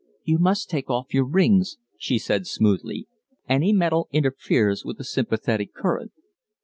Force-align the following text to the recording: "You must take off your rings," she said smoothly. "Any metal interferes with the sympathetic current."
"You 0.23 0.39
must 0.39 0.67
take 0.67 0.89
off 0.89 1.13
your 1.13 1.25
rings," 1.27 1.77
she 1.95 2.17
said 2.17 2.47
smoothly. 2.47 3.07
"Any 3.47 3.71
metal 3.71 4.09
interferes 4.11 4.83
with 4.83 4.97
the 4.97 5.03
sympathetic 5.03 5.75
current." 5.75 6.11